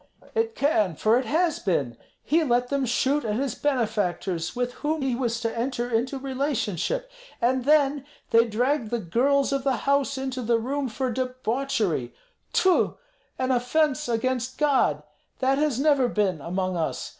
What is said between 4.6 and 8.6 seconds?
whom he was to enter into relationship; and then they